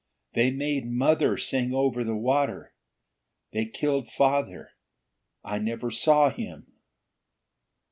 [0.33, 2.73] They made mother sing over the water.
[3.51, 4.71] They killed father.
[5.43, 6.65] I never saw him."